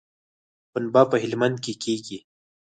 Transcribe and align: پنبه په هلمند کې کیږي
پنبه 0.71 1.01
په 1.11 1.17
هلمند 1.23 1.57
کې 1.63 1.73
کیږي 1.83 2.19